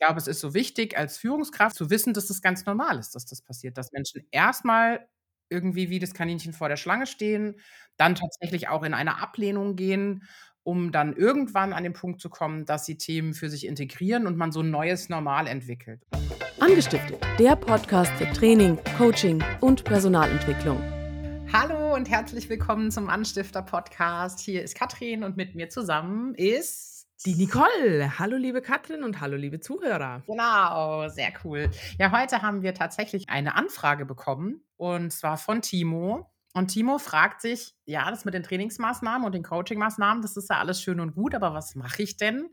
[0.00, 3.16] Ich glaube, es ist so wichtig, als Führungskraft zu wissen, dass das ganz normal ist,
[3.16, 5.08] dass das passiert, dass Menschen erstmal
[5.48, 7.56] irgendwie wie das Kaninchen vor der Schlange stehen,
[7.96, 10.22] dann tatsächlich auch in eine Ablehnung gehen,
[10.62, 14.36] um dann irgendwann an den Punkt zu kommen, dass sie Themen für sich integrieren und
[14.36, 16.00] man so 'n neues Normal entwickelt.
[16.60, 20.80] Angestiftet, der Podcast für Training, Coaching und Personalentwicklung.
[21.52, 24.38] Hallo und herzlich willkommen zum Anstifter-Podcast.
[24.38, 28.16] Hier ist Katrin und mit mir zusammen ist Die Nicole.
[28.20, 30.22] Hallo, liebe Katrin und hallo, liebe Zuhörer.
[30.28, 31.68] Genau, sehr cool.
[31.98, 36.30] Ja, heute haben wir tatsächlich eine Anfrage bekommen und zwar von Timo.
[36.54, 40.58] Und Timo fragt sich: „Ja, das mit den Trainingsmaßnahmen und den Coachingmaßnahmen, das ist ja
[40.58, 42.50] alles schön und gut, aber was mache ich denn,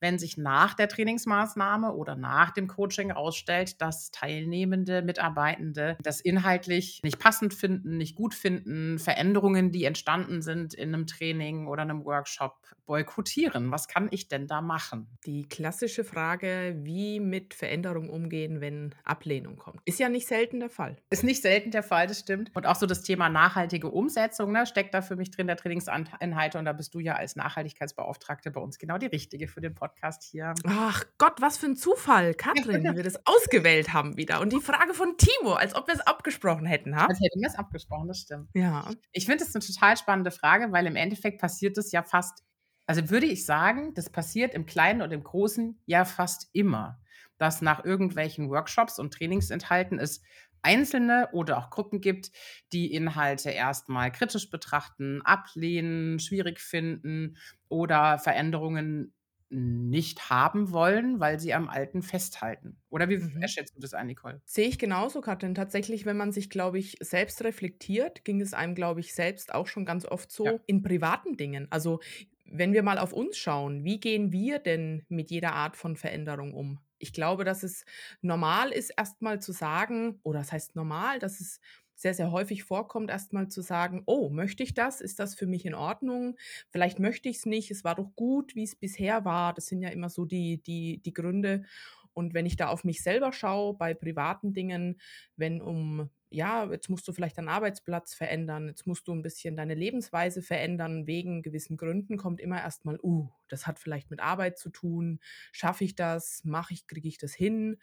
[0.00, 7.00] wenn sich nach der Trainingsmaßnahme oder nach dem Coaching herausstellt, dass teilnehmende Mitarbeitende das inhaltlich
[7.02, 12.04] nicht passend finden, nicht gut finden, Veränderungen, die entstanden sind in 'nem Training oder 'nem
[12.04, 13.70] Workshop, boykottieren?
[13.70, 19.56] Was kann ich denn da machen?“ Die klassische Frage, wie mit Veränderung umgehen, wenn Ablehnung
[19.56, 19.80] kommt.
[19.84, 20.96] Ist ja nicht selten der Fall.
[21.10, 22.50] Ist nicht selten der Fall, das stimmt.
[22.54, 26.10] Und auch so das Thema nachhaltige Umsetzung, ne, steckt da für mich drin, der Trainingsant
[26.20, 26.58] Inhalte.
[26.58, 29.89] Und da bist du ja als Nachhaltigkeitsbeauftragte bei uns genau die Richtige für den Podcast
[30.30, 30.54] hier.
[30.66, 34.40] Ach Gott, was für 'n Zufall, Katrin, wie wir das ausgewählt haben wieder.
[34.40, 37.06] Und die Frage von Timo, als ob wir's abgesprochen hätten, ha?
[37.06, 38.50] Als hätten wir's abgesprochen, das stimmt.
[38.54, 38.90] Ja.
[39.12, 42.44] Ich finde das 'ne total spannende Frage, weil im Endeffekt passiert das ja fast
[42.86, 46.98] also, würde ich sagen, das passiert im Kleinen und im Großen ja fast immer,
[47.38, 50.22] dass nach irgendwelchen Workshops und Trainingsinhalten es
[50.62, 52.32] Einzelne oder auch Gruppen gibt,
[52.72, 57.36] die Inhalte erst mal kritisch betrachten, ablehnen, schwierig finden
[57.68, 59.14] oder Veränderungen
[59.50, 62.80] nicht haben wollen, weil sie am Alten festhalten.
[62.88, 63.48] Oder wie Mhm.
[63.48, 64.42] schätzt du das ein, Nicole?
[64.44, 65.54] Sehe ich genauso, Katrin.
[65.54, 69.68] Tatsächlich, wenn man sich, glaube ich, selbst reflektiert, ging es einem, glaube ich, selbst auch
[69.68, 70.52] schon ganz oft Ja.
[70.52, 71.68] so in privaten Dingen.
[71.70, 72.00] Also,
[72.44, 76.52] wenn wir mal auf uns schauen, wie gehen wir denn mit jeder Art von Veränderung
[76.52, 76.80] um?
[76.98, 77.84] Ich glaube, dass es
[78.22, 81.60] normal ist, erst mal zu sagen oder was heißt normal, dass es
[82.00, 85.00] sehr, sehr häufig vorkommt, erst mal zu sagen: „Oh, möchte ich das?
[85.00, 86.36] Ist das für mich in Ordnung?
[86.70, 87.70] Vielleicht möchte ich's nicht.
[87.70, 91.12] Es war doch gut, wie's bisher war.“ Das sind ja immer so die die die
[91.14, 91.64] Gründe.
[92.12, 95.00] Und wenn ich da auf mich selber schaue bei privaten Dingen,
[95.36, 99.56] wenn um ja, jetzt musst du vielleicht deinen Arbeitsplatz verändern, jetzt musst du 'n bisschen
[99.56, 104.20] deine Lebensweise verändern wegen gewissen Gründen, kommt immer erst mal: „Uh, das hat vielleicht mit
[104.20, 105.18] Arbeit zu tun.
[105.52, 106.44] Schaffe ich das?
[106.44, 107.78] Mache ich kriege ich das hin?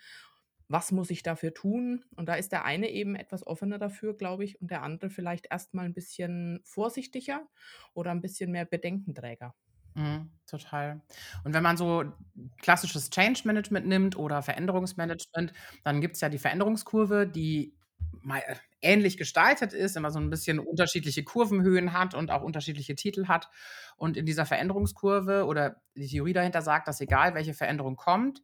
[0.69, 4.44] Was muss ich dafür tun?“ Und da ist der eine eben etwas offener dafür, glaube
[4.45, 7.47] ich, und der andere vielleicht erst mal 'n bisschen vorsichtiger
[7.94, 9.53] oder 'n bisschen mehr Bedenkenträger.
[9.95, 11.01] Mhm, total.
[11.44, 12.03] Und wenn man so
[12.61, 17.75] klassisches Change Management nimmt oder Veränderungsmanagement, dann gibt's ja die Veränderungskurve, die
[18.22, 22.94] mei äh, ähnlich gestaltet ist, immer so 'n bisschen unterschiedliche Kurvenhöhen hat und auch unterschiedliche
[22.95, 23.49] Titel hat.
[23.97, 28.44] Und in dieser Veränderungskurve oder die Theorie dahinter sagt, dass egal welche Veränderung kommt,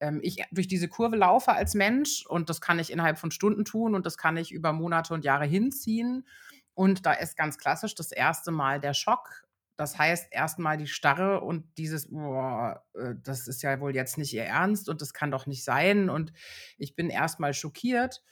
[0.00, 3.64] ähm, ich durch diese Kurve laufe als Mensch und das kann ich innerhalb von Stunden
[3.64, 6.26] tun und das kann ich über Monate und Jahre hinziehen.
[6.74, 9.44] Und da ist ganz klassisch das erste Mal der Schock.
[9.76, 14.18] Das heißt, erst mal die Starre und dieses: „Boah, äh, das ist ja wohl jetzt
[14.18, 16.32] nicht Ihr Ernst und das kann doch nicht sein.“ Und
[16.78, 18.22] ich bin erst mal schockiert,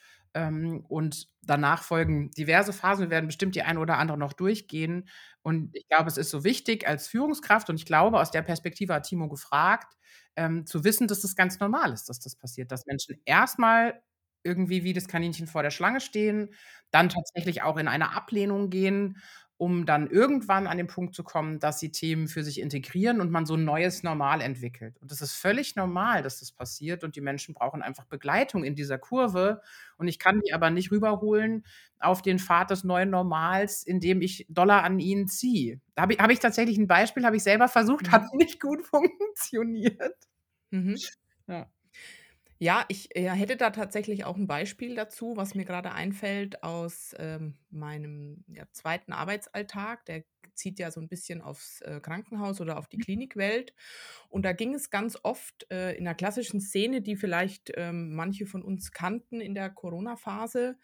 [0.88, 3.04] und danach folgen diverse Phasen.
[3.04, 5.08] Wir werden bestimmt die eine oder andere noch durchgehen.
[5.42, 8.94] Und ich glaube, es ist so wichtig als Führungskraft und ich glaube, aus der Perspektive
[8.94, 9.94] hat Timo gefragt,
[10.36, 14.02] ähm, zu wissen, dass das ganz normal ist, dass das passiert, dass Menschen erst mal
[14.44, 16.54] irgendwie wie das Kaninchen vor der Schlange stehen,
[16.90, 19.18] dann tatsächlich auch in eine Ablehnung gehen,
[19.58, 23.30] um dann irgendwann an den Punkt zu kommen, dass sie Themen für sich integrieren und
[23.30, 24.96] man so 'n neues Normal entwickelt.
[25.00, 28.74] Und das ist völlig normal, dass das passiert und die Menschen brauchen einfach Begleitung in
[28.74, 29.62] dieser Kurve.
[29.98, 31.64] Und ich kann die aber nicht rüberholen
[32.00, 35.80] auf den Pfad des neuen Normals, indem ich doller an ihnen ziehe.
[35.94, 38.38] Da habe i habe ich tatsächlich 'n Beispiel, habe ich selber versucht, hat Mhm.
[38.38, 40.16] nicht gut funktioniert.
[40.70, 41.02] Mhm.
[41.48, 41.70] Ja.
[42.60, 47.14] Ja, ich, äh, hätte da tatsächlich auch 'n Beispiel dazu, was mir grade einfällt aus,
[47.18, 49.12] ähm, meinem, ja, 2.
[49.12, 50.06] Arbeitsalltag.
[50.06, 50.24] Der
[50.54, 53.04] zieht ja so 'n bisschen aufs, äh, Krankenhaus oder auf die Mhm.
[53.04, 53.74] Klinikwelt.
[54.30, 58.46] Und da ging es ganz oft, äh, in 'ner klassischen Szene, die vielleicht, ähm, manche
[58.46, 60.78] von uns kannten in der Corona-Phase,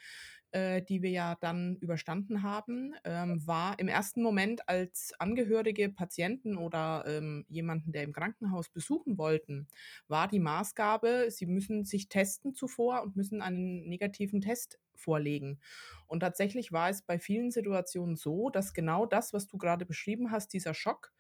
[0.52, 6.56] äh, die wir ja dann überstanden haben, ähm, war im ersten Moment als Angehörige, Patienten
[6.56, 9.66] oder, ähm, jemanden, der im Krankenhaus besuchen wollten,
[10.08, 15.58] war die Maßgabe, sie müssen sich testen zuvor und müssen einen negativen Test vorlegen.
[16.06, 20.30] Und tatsächlich war es bei vielen Situationen so, dass genau das, was du grade beschrieben
[20.30, 21.12] hast, dieser Schock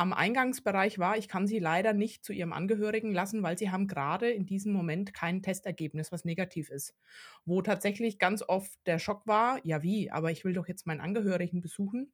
[0.00, 3.86] am Eingangsbereich war: „Ich kann Sie leider nicht zu Ihrem Angehörigen lassen, weil Sie haben
[3.88, 6.94] grade in diesem Moment kein Testergebnis, was negativ ist.“
[7.44, 11.00] Wo tatsächlich ganz oft der Schock war: „Ja wie, aber ich will doch jetzt meinen
[11.00, 12.12] Angehörigen besuchen.“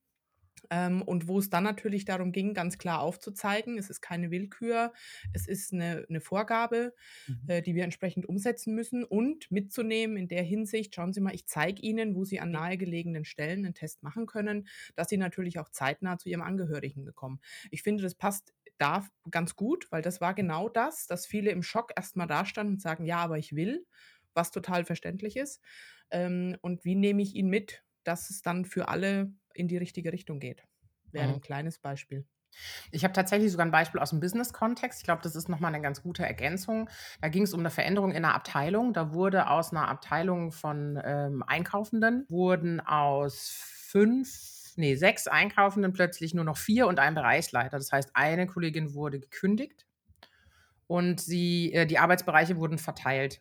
[0.70, 4.92] Ähm, und wo es dann natürlich darum ging, ganz klar aufzuzeigen, es ist keine Willkür,
[5.32, 6.94] es ist eine, eine Vorgabe,
[7.28, 7.46] Mhm.
[7.46, 11.46] äh, die wir entsprechend umsetzen müssen und mitzunehmen in der Hinsicht, schauen Sie mal, ich
[11.46, 15.68] zeige Ihnen, wo Sie an nahegelegenen Stellen einen Test machen können, dass Sie natürlich auch
[15.70, 17.40] zeitnah zu Ihrem Angehörigen bekommen.
[17.70, 21.62] Ich finde, das passt da ganz gut, weil das war genau das, dass viele im
[21.62, 23.86] Schock erstmal dastanden und sagen, ja, aber ich will,
[24.34, 25.62] was total verständlich ist.
[26.10, 30.12] Ähm, und wie nehme ich ihn mit, dass es dann für alle in die richtige
[30.12, 30.64] Richtung geht?
[31.12, 31.34] Wäre Mhm.
[31.34, 32.26] ein kleines Beispiel.
[32.92, 35.00] Ich habe tatsächlich sogar ein Beispiel aus dem Business-Kontext.
[35.00, 36.88] Ich glaube, das ist noch mal 'ne ganz gute Ergänzung.
[37.20, 38.92] Da ging es um eine Veränderung in 'ner Abteilung.
[38.92, 43.50] Da wurde aus einer Abteilung von, ähm, Einkaufenden wurden aus
[43.88, 47.78] 5, nee 6 Einkaufenden plötzlich nur noch 4 und ein Bereichsleiter.
[47.78, 49.84] Das heißt, eine Kollegin wurde gekündigt
[50.90, 53.40] und sie äh, die Arbeitsbereiche wurden verteilt.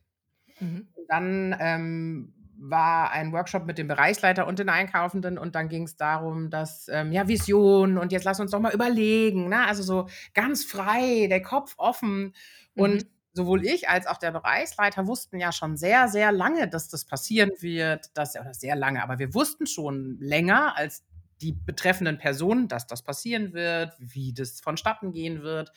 [0.62, 0.96] Mhm.
[1.10, 2.34] Dann, ähm,
[2.70, 6.88] war ein Workshop mit dem Bereichsleiter und den Einkaufenden und dann ging es darum, dass,
[6.90, 9.66] ähm, ja, Vision und jetzt lass uns doch mal überlegen, ne?
[9.68, 12.34] Also, so ganz frei, der Kopf offen.
[12.76, 13.10] Und Mhm.
[13.34, 17.52] sowohl ich als auch der Bereichsleiter wussten ja schon sehr, sehr lange, dass das passieren
[17.60, 21.04] wird, dass oder sehr lange, aber wir wussten schon länger als
[21.42, 25.72] die betreffenden Personen, dass das passieren wird, wie das vonstatten gehen wird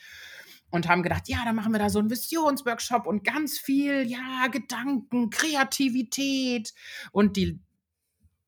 [0.71, 4.47] und haben gedacht, ja, dann machen wir da so einen Visionsworkshop und ganz viel, ja,
[4.51, 6.73] Gedanken, Kreativität.
[7.11, 7.59] Und die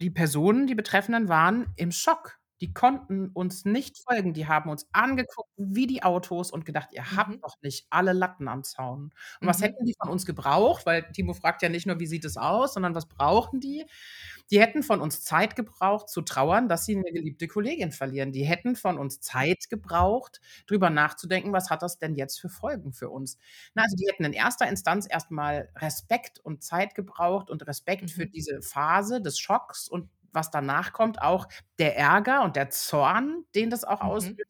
[0.01, 2.40] die Personen, die Betreffenden, waren im Schock.
[2.61, 4.33] Die konnten uns nicht folgen.
[4.33, 7.43] Die haben uns angeguckt wie die Autos und gedacht: „Ihr habt Mhm.
[7.43, 9.11] doch nicht alle Latten am Zaun.“
[9.41, 9.63] Und was Mhm.
[9.63, 10.85] hätten die von uns gebraucht?
[10.85, 13.85] Weil Timo fragt ja nicht nur: „Wie sieht es aus?“, sondern was brauchen die?
[14.51, 18.31] Die hätten von uns Zeit gebraucht zu trauern, dass sie 'ne geliebte Kollegin verlieren.
[18.31, 22.93] Die hätten von uns Zeit gebraucht, drüber nachzudenken: „Was hat das denn jetzt für Folgen
[22.93, 23.37] für uns?“
[23.75, 28.11] Ne, also, die hätten in erster Instanz erst mal Respekt und Zeit gebraucht und Respekt
[28.11, 28.31] für Mhm.
[28.31, 31.47] diese Phase des Schocks und was danach kommt, auch
[31.79, 34.01] der Ärger und der Zorn, den das auch Mhm.
[34.01, 34.47] auslöst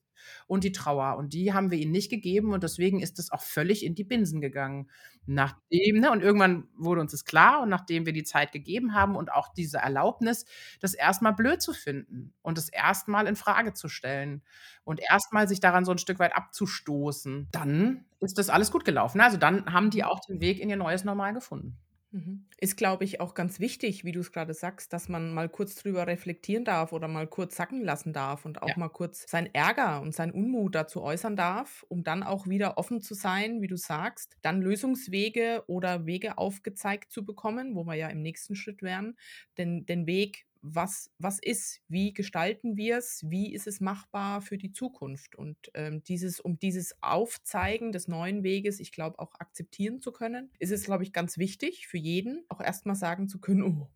[0.48, 1.18] und die Trauer.
[1.18, 4.04] Und die haben wir ihnen nicht gegeben und deswegen ist es auch völlig in die
[4.04, 4.89] Binsen gegangen.
[5.25, 9.16] Nachdem ne, und irgendwann wurde uns das klar und nachdem wir die Zeit gegeben haben
[9.16, 10.45] und auch diese Erlaubnis,
[10.80, 14.44] das erst mal blöd zu finden und das erst mal in Frage zu stellen
[14.83, 18.86] und erst mal sich daran so 'n Stück weit abzustoßen, dann ist das alles gut
[18.86, 19.22] gelaufen.
[19.22, 20.12] Also, dann haben die Mhm.
[20.12, 21.78] auch den Weg in ihr neues Normal gefunden.
[22.11, 22.45] Mhm.
[22.59, 25.73] Ist, glaube ich, auch ganz wichtig, wie du es gerade sagst, dass man mal kurz
[25.75, 28.73] drüber reflektieren darf oder mal kurz sacken lassen darf und Ja.
[28.73, 32.77] auch mal kurz seinen Ärger und seinen Unmut dazu äußern darf, um dann auch wieder
[32.77, 37.95] offen zu sein, wie du sagst, dann Lösungswege oder Wege aufgezeigt zu bekommen, wo wir
[37.95, 39.17] ja im nächsten Schritt wären.
[39.57, 44.71] Den den Weg, was was ist, wie gestalten wir's, wie ist es machbar für die
[44.71, 45.35] Zukunft?
[45.35, 50.51] Und, ähm, dieses um dieses Aufzeigen des neuen Weges, ich glaube, auch akzeptieren zu können,
[50.59, 53.89] ist es, glaube ich, ganz wichtig für jeden, auch erst mal sagen zu können: „Oh,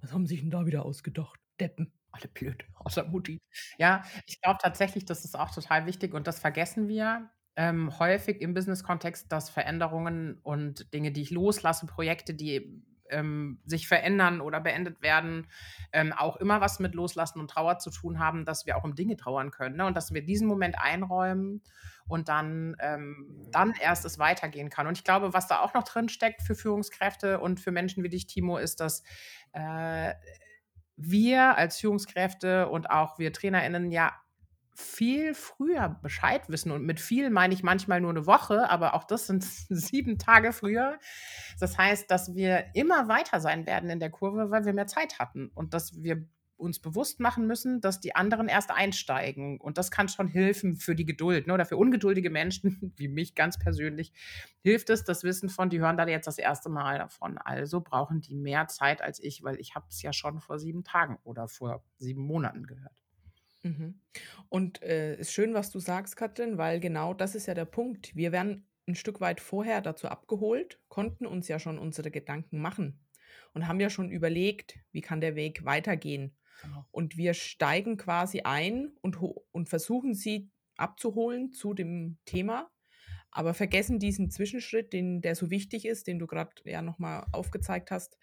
[0.00, 1.40] was haben sich 'n da wieder ausgedacht?
[1.60, 3.38] Deppen.“ Alle blöd, außer Mutti.
[3.78, 8.40] Ja, ich glaube tatsächlich, das ist auch total wichtig und das vergessen wir, ähm, häufig
[8.40, 12.82] im Business-Kontext, dass Veränderungen und Dinge, die ich loslasse, Projekte, die,
[13.14, 15.46] ähm, sich verändern oder beendet werden,
[15.92, 18.94] ähm, auch immer was mit Loslassen und Trauer zu tun haben, dass wir auch um
[18.94, 19.86] Dinge trauern können, ne?
[19.86, 21.62] Und dass wir diesen Moment einräumen
[22.06, 24.86] und dann ähm, dann erst es weitergehen kann.
[24.86, 28.08] Und ich glaube, was da auch noch drin steckt für Führungskräfte und für Menschen wie
[28.10, 29.02] dich, Timo, ist, dass,
[29.52, 30.12] äh,
[30.96, 34.12] wir als Führungskräfte und auch wir TrainerInnen ja
[34.74, 39.04] viel früher Bescheid wissen und mit viel meine ich manchmal nur 'ne Woche, aber auch
[39.04, 40.98] das sind 7 Tage früher.
[41.60, 45.18] Das heißt, dass wir immer weiter sein werden in der Kurve, weil wir mehr Zeit
[45.18, 46.26] hatten und dass wir
[46.56, 50.94] uns bewusst machen müssen, dass die anderen erst einsteigen und das kann schon helfen für
[50.94, 54.12] die Geduld, ne, oder für ungeduldige Menschen wie mich ganz persönlich
[54.62, 57.38] hilft es, das Wissen von, die hören da jetzt das erste Mal davon.
[57.38, 60.84] Also brauchen die mehr Zeit als ich, weil ich habe es ja schon vor 7
[60.84, 63.03] Tagen oder vor 7 Monaten gehört.
[63.64, 64.00] Mhm.
[64.48, 68.14] Und, äh, ist schön, was du sagst, Katrin, weil genau das ist ja der Punkt.
[68.14, 73.06] Wir werden 'n Stück weit vorher dazu abgeholt, konnten uns ja schon unsere Gedanken machen
[73.54, 76.36] und haben ja schon überlegt, wie kann der Weg weitergehen?
[76.58, 76.88] Genau.
[76.90, 79.16] Und wir steigen quasi ein und
[79.52, 82.70] und versuchen sie abzuholen zu dem Thema,
[83.30, 87.26] aber vergessen diesen Zwischenschritt, den der so wichtig ist, den du grad ja noch mal
[87.32, 88.18] aufgezeigt hast.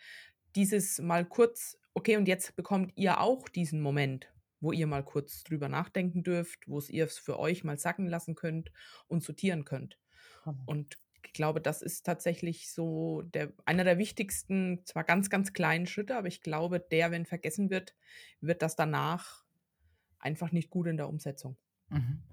[0.55, 5.43] Dieses mal kurz: „Okay, und jetzt bekommt ihr auch diesen Moment, wo ihr mal kurz
[5.43, 8.71] drüber nachdenken dürft, wo's ihr für euch mal sacken lassen könnt
[9.07, 9.97] und sortieren könnt.“
[10.43, 10.63] Genau.
[10.65, 15.87] Und ich glaube, das ist tatsächlich so der einer der wichtigsten, zwar ganz, ganz kleinen
[15.87, 17.95] Schritte, aber ich glaube, der, wenn vergessen wird,
[18.41, 19.43] wird das danach
[20.19, 21.57] einfach nicht gut in der Umsetzung.
[21.91, 22.23] Mhm.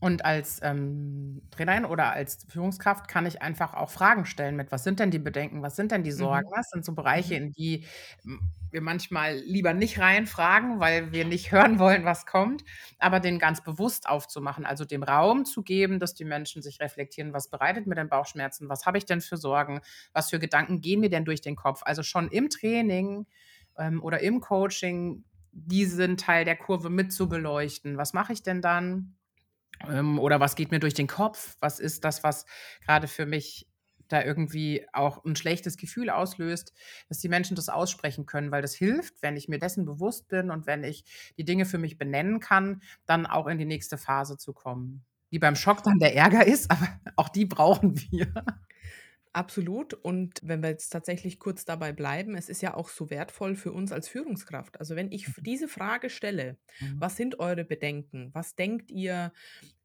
[0.00, 4.84] Und als, ähm, Trainerin oder als Führungskraft kann ich einfach auch Fragen stellen mit: „Was
[4.84, 5.62] sind denn die Bedenken?
[5.62, 6.54] Was sind denn die Sorgen?“ Mhm.
[6.56, 7.36] Was sind so Bereiche, Mhm.
[7.36, 7.86] in die,
[8.70, 12.64] wir manchmal lieber nicht reinfragen, weil wir nicht hören wollen, was kommt,
[12.98, 17.32] aber den ganz bewusst aufzumachen, also dem Raum zu geben, dass die Menschen sich reflektieren:
[17.34, 18.68] „Was bereitet mir denn Bauchschmerzen?
[18.68, 19.80] Was habe ich denn für Sorgen?
[20.14, 23.26] Was für Gedanken gehen mir denn durch den Kopf?“ Also schon im Training,
[23.78, 25.24] ähm, oder im Coaching
[25.54, 27.96] diesen Teil der Kurve mit zu beleuchten.
[27.96, 29.16] Was mache ich denn dann?
[29.88, 31.56] Ähm, oder was geht mir durch den Kopf?
[31.60, 32.44] Was ist das, was
[32.84, 33.68] gerade für mich
[34.08, 36.72] da irgendwie auch ein schlechtes Gefühl auslöst,
[37.08, 40.50] dass die Menschen das aussprechen können, weil das hilft, wenn ich mir dessen bewusst bin
[40.50, 41.04] und wenn ich
[41.38, 45.04] die Dinge für mich benennen kann, dann auch in die nächste Phase zu kommen.
[45.30, 48.32] Die beim Schock dann der Ärger ist, aber auch die brauchen wir.
[49.36, 49.94] Absolut.
[49.94, 53.72] Und wenn wir jetzt tatsächlich kurz dabei bleiben, es ist ja auch so wertvoll für
[53.72, 54.78] uns als Führungskraft.
[54.78, 55.44] Also wenn ich Mhm.
[55.44, 57.00] diese Frage stelle: Mhm.
[57.00, 58.30] „Was sind eure Bedenken?
[58.32, 59.32] Was denkt ihr,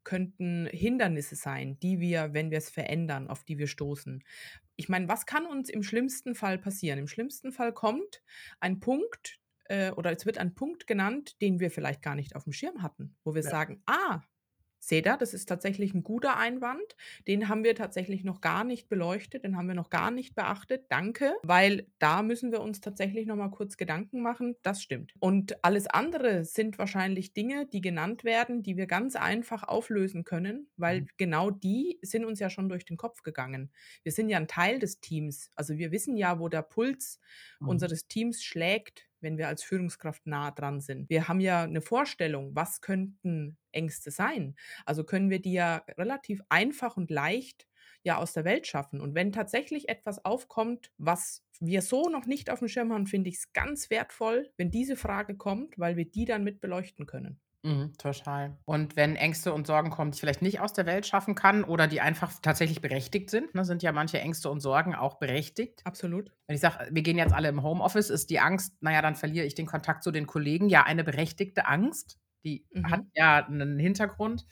[0.04, 4.22] könnten Hindernisse sein, die wir, wenn wir es verändern auf die wir stoßen?“
[4.76, 6.98] Ich meine, was kann uns im schlimmsten Fall passieren?
[7.00, 8.22] Im schlimmsten Fall kommt
[8.60, 12.44] ein Punkt, äh, oder es wird ein Punkt genannt, den wir vielleicht gar nicht auf
[12.44, 13.52] dem Schirm hatten, wo wir Ja.
[13.52, 14.22] sagen: „Ah,
[14.80, 16.96] seht ihr, das ist tatsächlich ein guter Einwand.
[17.28, 20.86] Den haben wir tatsächlich noch gar nicht beleuchtet, den haben wir noch gar nicht beachtet.
[20.90, 24.56] Danke, weil da müssen wir uns tatsächlich noch mal kurz Gedanken machen.
[24.62, 25.14] Das stimmt.
[25.18, 30.70] Und alles andere sind wahrscheinlich Dinge, die genannt werden, die wir ganz einfach auflösen können,
[30.76, 31.08] weil Mhm.
[31.18, 33.70] genau die sind uns ja schon durch den Kopf gegangen.
[34.02, 35.50] Wir sind ja ein Teil des Teams.
[35.56, 37.20] Also, wir wissen ja, wo der Puls
[37.60, 37.70] Mhm.
[37.70, 41.08] unseres Teams schlägt, wenn wir als Führungskraft nah dran sind.
[41.10, 44.56] Wir haben ja eine Vorstellung, was könnten Ängste sein?
[44.84, 47.66] Also können wir die ja relativ einfach und leicht
[48.02, 49.00] ja aus der Welt schaffen.
[49.00, 53.28] Und wenn tatsächlich etwas aufkommt, was wir so noch nicht auf dem Schirm haben, finde
[53.28, 57.40] ich es ganz wertvoll, wenn diese Frage kommt, weil wir die dann mit beleuchten können.
[57.64, 58.60] Mhm, total.
[58.68, 61.64] Und wenn Ängste und Sorgen kommen, die ich vielleicht nicht aus der Welt schaffen kann
[61.64, 65.84] oder die einfach tatsächlich berechtigt sind, ne, sind ja manche Ängste und Sorgen auch berechtigt.
[65.86, 66.32] Absolut.
[66.46, 69.16] Wenn ich sage, wir gehen jetzt alle im Homeoffice, ist die Angst, na ja, dann
[69.16, 72.18] verliere ich den Kontakt zu den Kollegen, ja eine berechtigte Angst.
[72.44, 73.10] Die hat Mhm.
[73.14, 74.46] ja 'nen Hintergrund,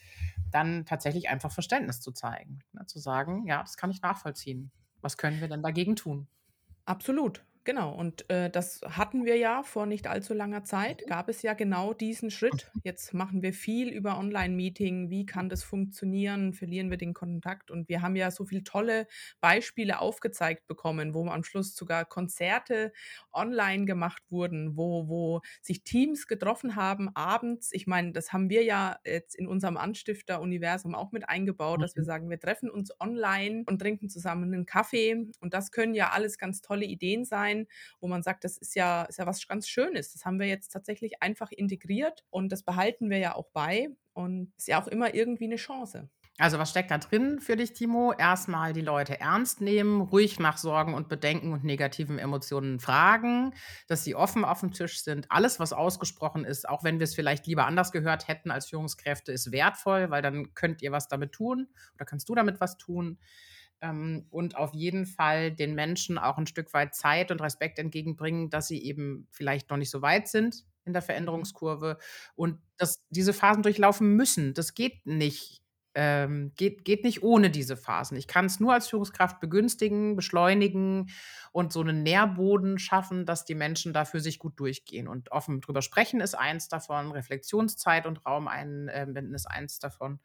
[0.51, 4.73] dann tatsächlich einfach Verständnis zu zeigen, ne, zu sagen: „Ja, das kann ich nachvollziehen.
[5.03, 6.29] Was können wir denn dagegen tun?“
[6.89, 7.95] Absolut, genau.
[7.95, 11.07] Und, äh, das hatten wir ja vor nicht allzu langer Zeit, Mhm.
[11.07, 12.73] gab es ja genau diesen Schritt.
[12.83, 15.11] Jetzt machen wir viel über Online-Meeting.
[15.11, 16.55] Wie kann das funktionieren?
[16.55, 17.71] Verlieren wir den Kontakt?
[17.71, 19.07] Und wir haben ja so viel tolle
[19.41, 22.93] Beispiele aufgezeigt bekommen, wo am Schluss sogar Konzerte
[23.33, 27.71] online gemacht wurden, wo wo sich Teams getroffen haben abends.
[27.73, 32.03] Ich meine, das haben wir ja jetzt in unserem Anstifter-Universum auch mit eingebaut, dass wir
[32.03, 32.05] Mhm.
[32.05, 35.29] sagen, wir treffen uns online und trinken zusammen einen Kaffee.
[35.41, 37.58] Und das können ja alles ganz tolle Ideen sein,
[38.01, 40.13] wo man sagt, das ist ja ist ja was ganz Schönes.
[40.13, 44.53] Das haben wir jetzt tatsächlich einfach integriert und das behalten wir ja auch bei und
[44.57, 46.09] ist ja auch immer irgendwie eine Chance.
[46.41, 48.13] Also, was steckt da drin für dich, Timo?
[48.17, 53.53] Erstmal die Leute ernst nehmen, ruhig nach Sorgen und Bedenken und negativen Emotionen fragen,
[53.89, 55.27] dass sie offen auf dem Tisch sind.
[55.31, 59.33] Alles, was ausgesprochen ist, auch wenn wir es vielleicht lieber anders gehört hätten als Führungskräfte,
[59.33, 63.19] ist wertvoll, weil dann könnt ihr was damit tun oder kannst du damit was tun.
[63.81, 68.51] Ähm, und auf jeden Fall den Menschen auch ein Stück weit Zeit und Respekt entgegenbringen,
[68.51, 71.49] dass sie eben vielleicht noch nicht so weit sind in der Mhm.
[71.55, 71.99] Veränderungskurve
[72.35, 74.55] und dass diese Phasen durchlaufen müssen.
[74.55, 75.63] Das geht nicht
[75.95, 78.17] ähm, geht geht nicht ohne diese Phasen.
[78.17, 81.09] Ich kann es nur als Führungskraft begünstigen, beschleunigen
[81.53, 85.09] und so 'nen Nährboden schaffen, dass die Menschen da für sich gut durchgehen.
[85.09, 90.21] Und offen drüber sprechen ist eins davon, Reflexionszeit und Raum einbinden ist eins davon.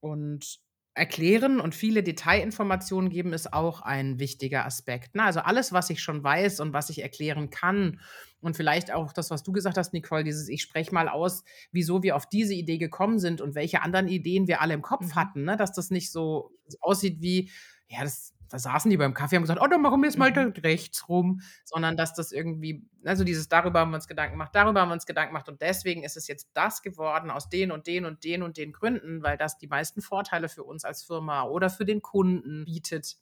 [0.00, 0.60] Und
[0.94, 5.24] erklären und viele Detailinformationen geben ist auch ein wichtiger Aspekt, ne?
[5.24, 8.00] Also, alles, was ich schon weiß und was ich erklären kann
[8.40, 12.02] und vielleicht auch das, was du gesagt hast, Nicole, dieses: „Ich spreche mal aus, wieso
[12.02, 15.14] wir auf diese Idee gekommen sind und welche anderen Ideen wir alle im Kopf Mhm.
[15.14, 15.56] hatten, ne?
[15.56, 17.50] Dass das nicht so aussieht wie,
[17.88, 20.32] ja, das da saßen die beim Kaffee, haben gesagt: „Oh, dann machen wir jetzt mal
[20.32, 20.54] da Mhm.
[20.62, 24.80] rechts rum“, sondern dass das irgendwie also, dieses darüber haben wir uns Gedanken gemacht, darüber
[24.80, 27.86] haben wir uns Gedanken gemacht und deswegen ist es jetzt das geworden aus den und
[27.86, 31.44] den und den und den Gründen, weil das die meisten Vorteile für uns als Firma
[31.44, 33.16] oder für den Kunden bietet,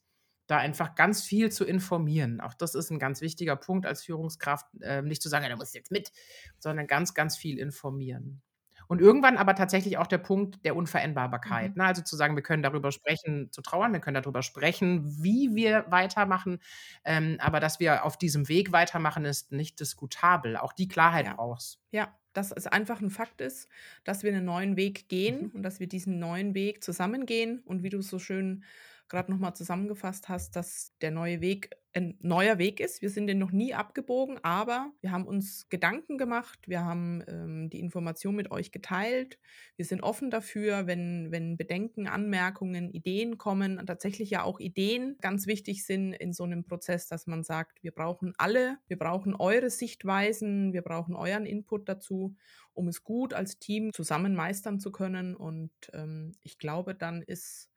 [0.49, 2.41] da einfach ganz viel zu informieren.
[2.41, 5.57] Auch das ist 'n ganz wichtiger Punkt als Führungskraft, ähm, nicht zu sagen: „Ja, du
[5.57, 6.13] musst jetzt mit“,
[6.59, 8.43] sondern ganz, ganz viel informieren.
[8.93, 11.77] Und irgendwann aber tatsächlich auch der Punkt der Unveränderbarkeit, Mhm.
[11.77, 11.85] ne?
[11.87, 15.87] Also, zu sagen, wir können darüber sprechen, zu trauern, wir können darüber sprechen, wie wir
[15.89, 16.61] weitermachen,
[17.05, 20.57] ähm, aber dass wir auf diesem Weg weitermachen, ist nicht diskutabel.
[20.59, 21.37] Auch die Klarheit Ja.
[21.37, 21.79] braucht's.
[21.93, 23.69] Ja, dass es einfach ein Fakt ist,
[24.05, 25.53] dass wir einen neuen Weg gehen Mhm.
[25.53, 28.65] und dass wir diesen neuen Weg zusammen gehen und wie du so schön
[29.09, 33.03] gerade nochmal zusammengefasst hast, dass der neue Weg ein neuer Weg ist.
[33.03, 37.69] Wir sind den noch nie abgebogen, aber wir haben uns Gedanken gemacht, wir haben ähm,
[37.71, 39.39] die Information mit euch geteilt.
[39.77, 45.17] Wir sind offen dafür, wenn, wenn Bedenken, Anmerkungen, Ideen kommen, und tatsächlich ja auch Ideen
[45.21, 49.35] ganz wichtig sind in so einem Prozess, dass man sagt, wir brauchen alle, wir brauchen
[49.35, 52.35] eure Sichtweisen, wir brauchen euren Input dazu,
[52.73, 55.37] um es gut als Team zusammen meistern zu können.
[55.37, 57.69] Und ähm, ich glaube, dann ist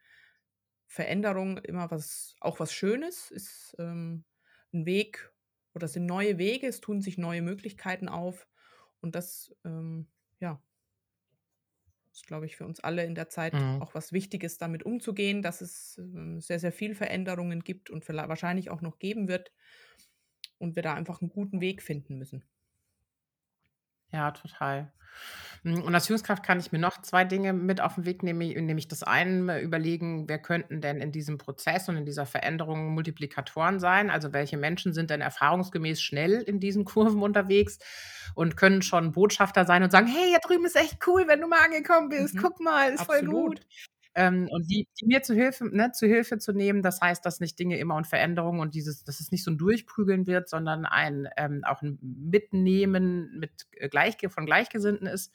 [0.96, 4.25] Veränderung immer was, auch was Schönes, ist ähm,
[4.74, 5.34] ein Weg
[5.74, 8.48] oder sind neue Wege, es tun sich neue Möglichkeiten auf.
[9.02, 10.08] Und das, ähm,
[10.40, 10.64] ja,
[12.12, 13.80] ist, glaube ich, für uns alle in der Zeit Mhm.
[13.80, 18.70] auch was Wichtiges, damit umzugehen, dass es ähm, sehr, sehr viel Veränderungen gibt und wahrscheinlich
[18.70, 19.52] auch noch geben wird.
[20.58, 22.44] Und wir da einfach einen guten Weg finden müssen.
[24.13, 24.91] Ja, total.
[25.63, 28.39] Hm, und als Führungskraft kann ich mir noch 2 Dinge mit auf 'n Weg nehmen,
[28.65, 33.79] nämlich das eine überlegen, wer könnten denn in diesem Prozess und in dieser Veränderung Multiplikatoren
[33.79, 34.09] sein?
[34.12, 37.79] Also, welche Menschen sind denn erfahrungsgemäß schnell in diesen Kurven unterwegs
[38.35, 41.47] und können schon Botschafter sein und sagen: „Hey, hier drüben ist echt cool, wenn du
[41.47, 42.38] mal angekommen bist.
[42.38, 42.41] Mhm.
[42.41, 43.25] Guck mal, ist voll Absolut.
[43.25, 43.62] gut.“
[44.17, 46.81] Ähm, und die die mir zu Hilfe ne, zu Hilfe zu nehmen.
[46.81, 49.57] Das heißt, dass nicht Dinge immer und Veränderungen und dieses dass es nicht so 'n
[49.57, 55.34] Durchprügeln wird, sondern ein, ähm auch 'n Mitnehmen mit äh, gleich von Gleichgesinnten ist.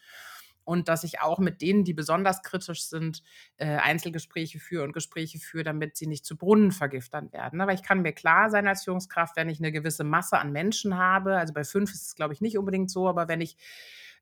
[0.64, 3.22] Und dass ich auch mit denen, die besonders kritisch sind,
[3.56, 7.58] äh, Einzelgespräche führe und Gespräche führe, damit sie nicht zu Brunnenvergiftern werden?
[7.60, 10.96] Weil ich kann mir klar sein als Führungskraft, wenn ich 'ne gewisse Masse an Menschen
[10.96, 13.56] habe also, bei 5 ist es, glaube ich, nicht unbedingt so, aber wenn ich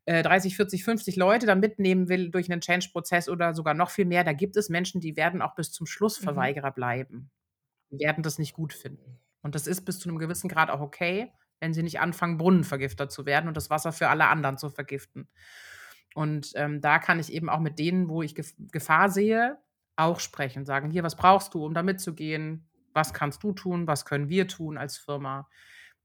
[0.08, 4.06] äh, 30, 40, 50 Leute da mitnehmen will durch 'nen Change-Prozess oder sogar noch viel
[4.06, 6.24] mehr, da gibt es Menschen, die werden auch bis zum Schluss Mhm.
[6.24, 7.30] Verweigerer bleiben.
[7.92, 9.20] Die werden das nicht gut finden.
[9.42, 13.08] Und das ist bis zu 'nem gewissen Grad auch okay, wenn sie nicht anfangen, Brunnenvergifter
[13.10, 15.28] zu werden und das Wasser für alle anderen zu vergiften.
[16.14, 19.58] Und, ähm, da kann ich eben auch mit denen, wo ich Gef Gefahr sehe,
[19.96, 22.68] auch sprechen, sagen: „Hier, was brauchst du, um da mitzugehen?
[22.94, 23.86] Was kannst du tun?
[23.88, 25.48] Was können wir tun als Firma,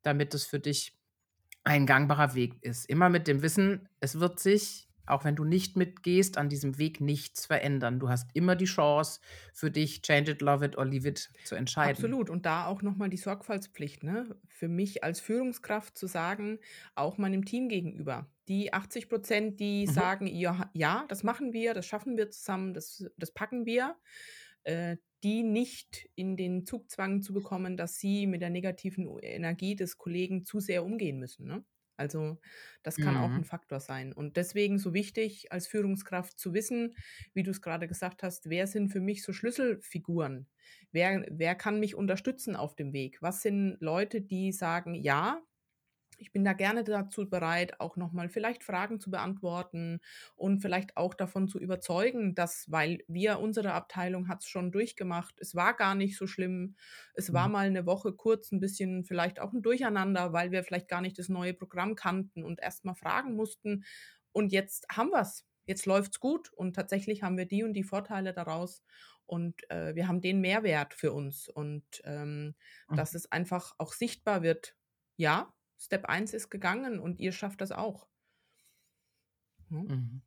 [0.04, 0.98] damit es für dich
[1.64, 5.76] ein gangbarer Weg ist?“ Immer mit dem Wissen, es wird sich, auch wenn du nicht
[5.78, 8.00] mitgehst, an diesem Weg nichts verändern.
[8.00, 9.20] Du hast immer die Chance
[9.54, 12.16] für dich, change it, love it or leave it zu entscheiden.
[12.22, 12.30] Absolut.
[12.30, 14.38] Und da auch noch mal die Sorgfaltspflicht, ne?
[14.48, 16.60] Für mich als Führungskraft zu sagen,
[16.96, 19.88] auch meinem Team gegenüber, die 80% die Mhm.
[19.88, 23.98] sagen: „Ja, ja, das machen wir, das schaffen wir zusammen, das das packen wir“,
[24.64, 29.98] äh, die nicht in den Zugzwang zu bekommen, dass sie mit der negativen Energie des
[29.98, 31.66] Kollegen zu sehr umgehen müssen, ne?
[31.96, 32.40] Also,
[32.82, 33.46] das kann auch 'n Mhm.
[33.46, 34.14] Faktor sein.
[34.14, 36.96] Und deswegen so wichtig als Führungskraft zu wissen,
[37.34, 40.50] wie du's grade gesagt hast: „Wer sind für mich so Schlüsselfiguren?
[40.92, 43.22] Wer wer kann mich unterstützen auf dem Weg?
[43.22, 45.42] Was sind Leute, die sagen: ‚Ja,
[46.20, 50.00] ich bin da gerne dazu bereit, auch noch mal vielleicht Fragen zu beantworten
[50.36, 55.36] und vielleicht auch davon zu überzeugen, dass weil wir unsere Abteilung hat's schon durchgemacht.
[55.40, 56.76] Es war gar nicht so schlimm.
[57.14, 57.50] Es war Mhm.
[57.50, 61.18] mal 'ne Woche kurz 'n bisschen vielleicht auch 'n Durcheinander, weil wir vielleicht gar nicht
[61.20, 63.84] das neue Programm kannten und erst mal fragen mussten.
[64.32, 65.46] Und jetzt haben wir's.
[65.66, 68.84] Jetzt läuft's gut und tatsächlich haben wir die und die Vorteile daraus
[69.26, 72.56] und, äh, wir haben den Mehrwert für uns.“ Und, ähm,
[72.94, 73.16] dass Mhm.
[73.16, 74.76] es einfach auch sichtbar wird:
[75.16, 78.08] „Ja, Step 1 ist gegangen und ihr schafft das auch.“
[79.70, 79.88] Mhm.
[79.90, 80.22] Mhm.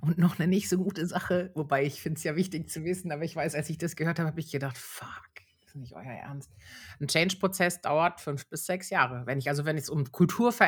[0.00, 3.12] Und noch 'ne nicht so gute Sache, wobei ich finde es ja wichtig zu wissen,
[3.12, 5.08] aber ich weiß, als ich das gehört habe, habe ich gedacht: „Fuck,
[5.64, 6.52] ist nicht euer Ernst?“
[7.00, 9.26] 'N Change-Prozess dauert 5 bis 6 Jahre.
[9.26, 10.10] Wenn ich also, wenn es um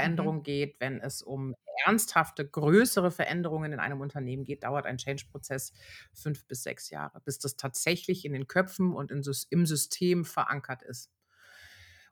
[0.03, 0.39] Mhm.
[0.39, 1.55] Kulturveränderung geht, wenn es um
[1.87, 5.73] ernsthafte, größere Veränderungen in einem Unternehmen geht, dauert ein Change-Prozess
[6.13, 10.83] 5 bis 6 Jahre, bis das tatsächlich in den Köpfen und in im System verankert
[10.83, 11.07] ist.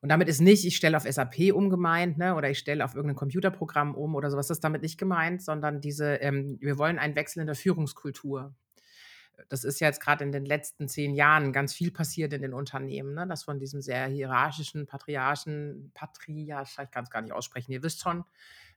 [0.02, 2.94] Und damit ist nicht, ich stelle auf SAP um gemeint, ne, oder ich stelle auf
[2.94, 6.59] irgend 'nen Computerprogramm um oder so was, das ist damit nicht gemeint, sondern diese ähm,
[6.61, 8.54] wir wollen einen Wechsel in der Führungskultur.
[9.50, 12.54] Das ist ja jetzt grad in den letzten 10 Jahren ganz viel passiert in den
[12.54, 17.82] Unternehmen, ne, dass von diesem sehr hierarchischen, patriarchen Patriarch ich kann's gar nicht aussprechen, ihr
[17.82, 18.24] wisst schon,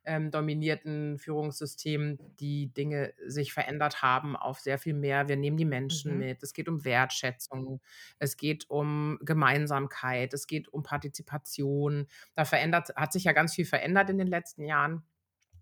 [0.09, 5.27] ähm, dominierten Führungssystem die Dinge sich verändert haben auf sehr viel mehr.
[5.29, 6.17] Wir nehmen die Menschen Mhm.
[6.19, 6.43] mit.
[6.43, 7.79] Es geht um Wertschätzung.
[8.17, 10.33] Es geht um Gemeinsamkeit.
[10.33, 12.07] Es geht um Partizipation.
[12.35, 15.03] Da verändert hat sich ja ganz viel verändert in den letzten Jahren.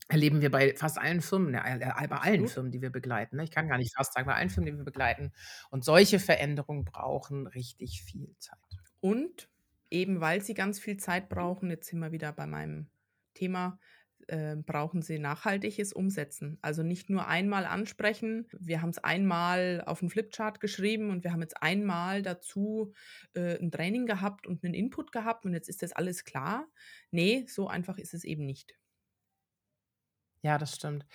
[0.10, 2.48] Erleben wir bei fast allen Firmen, bei allen.
[2.48, 3.44] Firmen, die wir begleiten, ne?
[3.44, 5.34] Ich kann gar nicht fast sagen, bei allen Firmen, die wir begleiten.
[5.70, 8.58] Und solche Veränderungen brauchen richtig viel Zeit.
[9.02, 9.50] Und
[9.90, 12.88] eben weil sie ganz viel Zeit brauchen, jetzt sind wir wieder bei meinem
[13.34, 13.80] Thema,
[14.28, 16.58] äh, brauchen sie nachhaltiges Umsetzen.
[16.62, 18.48] Also, nicht nur einmal ansprechen.
[18.60, 22.94] Wir haben's einmal auf 'n Flipchart geschrieben und wir haben jetzt einmal dazu,
[23.34, 26.68] äh, 'n Training gehabt und 'nen Input gehabt und jetzt ist das alles klar.
[27.12, 28.78] Ne, so einfach ist es eben nicht.
[30.44, 31.06] Ja, das stimmt.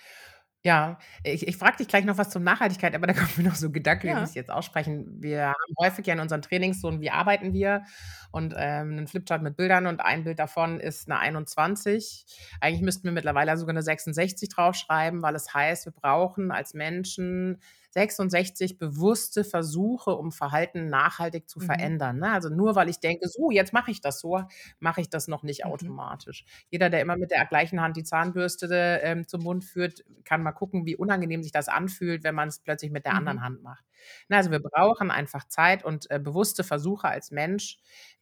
[0.65, 3.55] Ja, ich ich frage dich gleich noch was zur Nachhaltigkeit, aber da kommt mir noch
[3.55, 4.29] so 'n Gedanke, den muss Ja.
[4.29, 5.21] ich jetzt aussprechen.
[5.21, 7.83] Wir haben häufig ja in unseren Trainings so 'n „Wie arbeiten wir?“
[8.31, 12.25] und, ähm, 'nen Flipchart mit Bildern und ein Bild davon ist 'ne 21.
[12.61, 17.59] Eigentlich müssten wir mittlerweile sogar 'ne 66 draufschreiben, weil es heißt, wir brauchen als Menschen
[17.93, 21.93] 66 bewusste Versuche, um Verhalten nachhaltig zu Mhm.
[21.99, 22.31] verändern, ne?
[22.31, 24.41] Also, nur weil ich denke: „So, jetzt mache ich das so“,
[24.79, 25.93] mache ich das noch nicht Mhm.
[26.05, 26.45] automatisch.
[26.69, 28.67] Jeder, der immer mit der gleichen Hand die Zahnbürste,
[29.03, 32.91] ähm, zum Mund führt, kann mal gucken, wie unangenehm sich das anfühlt, wenn man's plötzlich
[32.91, 33.43] mit der anderen Mhm.
[33.43, 33.85] Hand macht.
[34.29, 37.79] Ne, also, wir brauchen einfach Zeit und, äh, bewusste Versuche als Mensch,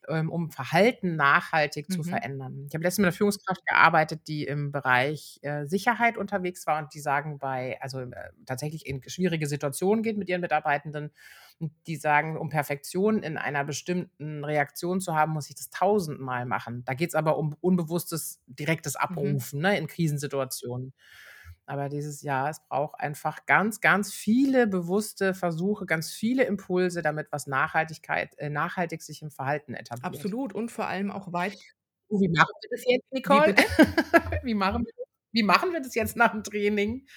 [0.10, 2.04] ähm, um Verhalten nachhaltig zu Mhm.
[2.04, 2.66] verändern.
[2.68, 6.94] Ich habe letztens mit 'ner Führungskraft gearbeitet, die im Bereich, äh, Sicherheit unterwegs war und
[6.94, 11.12] die sagen bei also, äh, tatsächlich in schwierige Situationen geht mit ihren Mitarbeitenden
[11.60, 16.46] und die sagen, um Perfektion in einer bestimmten Reaktion zu haben, muss ich das tausendmal
[16.46, 16.84] machen.
[16.86, 19.42] Da geht's aber um unbewusstes, direktes Mhm.
[19.42, 20.94] Abrufen, ne, in Krisensituationen.
[21.66, 27.28] Aber dieses ja, es braucht einfach ganz, ganz viele bewusste Versuche, ganz viele Impulse, damit
[27.32, 30.28] was Nachhaltigkeit äh, nachhaltig sich im Verhalten etabliert.
[30.28, 31.58] Absolut und vor allem auch weit
[32.10, 33.42] Und wie machen wir das jetzt, Wie Nicole?
[33.42, 33.64] bitte?
[34.44, 35.06] Wie machen wir das?
[35.34, 37.08] Wie machen wir das jetzt nach'm Training,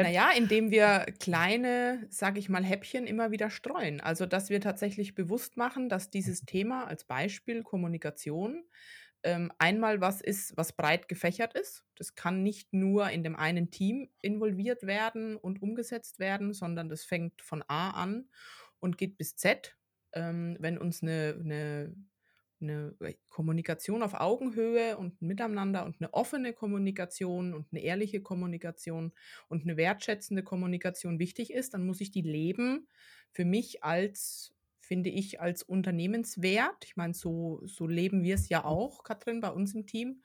[0.00, 0.08] Na Nachhaltigkeit?
[0.10, 4.00] ja, indem wir kleine, sage ich mal, Häppchen immer wieder streuen.
[4.00, 8.64] Also, dass wir tatsächlich bewusst machen, dass dieses Thema als Beispiel Kommunikation,
[9.24, 11.84] ähm, einmal was ist, was breit gefächert ist.
[11.96, 17.04] Das kann nicht nur in dem einen Team involviert werden und umgesetzt werden, sondern das
[17.04, 18.30] fängt von A an
[18.80, 19.76] und geht bis Z.
[20.12, 21.94] Ähm, wenn uns 'ne 'ne
[22.60, 22.96] 'ne
[23.30, 29.12] Kommunikation auf Augenhöhe und Miteinander und 'ne offene Kommunikation und 'ne ehrliche Kommunikation
[29.48, 32.88] und 'ne wertschätzende Kommunikation wichtig ist, dann muss ich die leben
[33.32, 34.54] für mich als
[34.88, 36.84] finde ich, als Unternehmenswert.
[36.86, 38.64] Ich meine, so so leben wir's ja Mhm.
[38.64, 40.22] auch, Katrin, bei uns im Team.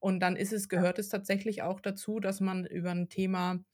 [0.00, 3.64] Und dann ist es gehört es tatsächlich auch dazu, dass man über 'n Thema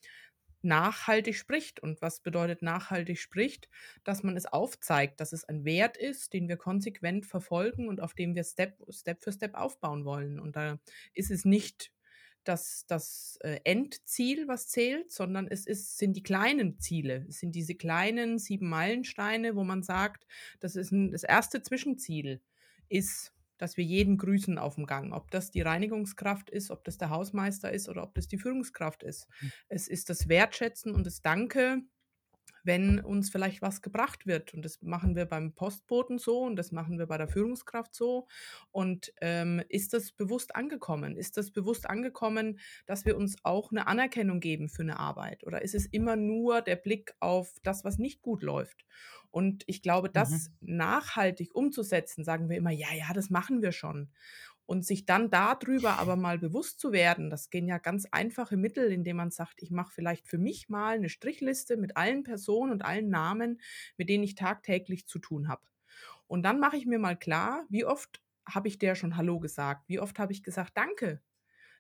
[0.63, 1.81] nachhaltig spricht.
[1.81, 3.69] Und was bedeutet nachhaltig spricht?
[4.05, 8.15] Dass man es aufzeigt, dass es ein Wert ist, den wir konsequent verfolgen und auf
[8.15, 10.39] dem wir Step Step für Step aufbauen wollen.
[10.41, 10.79] Und da
[11.15, 11.93] ist es nicht
[12.51, 17.27] das das, äh, Endziel, was zählt, sondern es ist sind die kleinen Ziele.
[17.31, 20.27] Es sind diese kleinen 7 Meilensteine, wo man sagt,
[20.61, 21.63] das ist 'n das 1.
[21.63, 22.43] Zwischenziel
[22.91, 25.15] ist, dass wir jeden grüßen auf'm Gang.
[25.15, 29.03] Ob das die Reinigungskraft ist, ob das der Hausmeister ist oder ob das die Führungskraft
[29.05, 29.29] ist.
[29.41, 29.51] Hm.
[29.69, 31.83] Es ist das Wertschätzen und das Danke,
[32.65, 34.55] wenn uns vielleicht was gebracht wird.
[34.55, 38.27] Und das machen wir beim Postboten so und das machen wir bei der Führungskraft so.
[38.71, 41.17] Und, ähm, ist das bewusst angekommen?
[41.17, 45.45] Ist das bewusst angekommen, dass wir uns auch 'ne Anerkennung geben für 'ne Arbeit?
[45.47, 48.87] Oder ist es immer nur der Blick auf das, was nicht gut läuft?
[49.31, 50.61] Und ich glaube, das Mhm.
[50.61, 54.11] nachhaltig umzusetzen, sagen wir immer: „Ja, ja, das machen wir schon.“
[54.71, 58.57] Und sich dann da drüber aber mal bewusst zu werden, das gehen ja ganz einfache
[58.57, 62.71] Mittel, indem man sagt: „Ich mache vielleicht für mich mal 'ne Strichliste mit allen Personen
[62.73, 63.61] und allen Namen,
[63.97, 65.63] mit denen ich tagtäglich zu tun habe.“
[66.29, 69.89] Und dann mache ich mir mal klar, wie oft habe ich der schon hallo gesagt?
[69.89, 71.21] Wie oft habe ich gesagt: „Danke,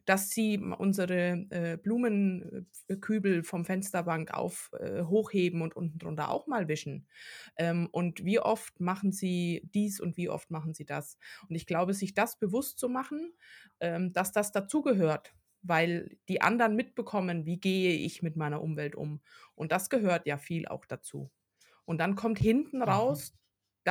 [0.06, 6.30] dass Sie unsere, äh, Blumen äh, Kübel vom Fensterbank auf äh, hochheben und unten drunter
[6.30, 7.06] auch mal wischen?
[7.56, 11.66] Ähm, und wie oft machen Sie dies und wie oft machen Sie das?“ Und ich
[11.66, 13.32] glaube, sich das bewusst zu machen,
[13.80, 19.20] ähm, dass das dazugehört, weil die anderen mitbekommen, wie gehe ich mit meiner Umwelt um?
[19.54, 21.30] Und das gehört ja viel auch dazu.
[21.84, 23.34] Und dann kommt hinten raus,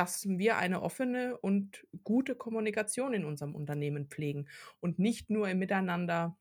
[0.00, 4.48] dass wir eine offene und gute Kommunikation in unserem Unternehmen pflegen
[4.80, 6.38] und nicht nur im Miteinander